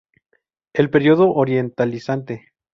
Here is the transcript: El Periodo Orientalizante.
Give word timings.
El 0.73 0.89
Periodo 0.89 1.31
Orientalizante. 1.35 2.51